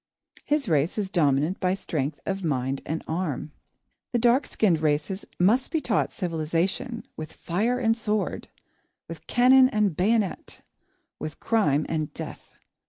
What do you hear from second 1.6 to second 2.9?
strength of mind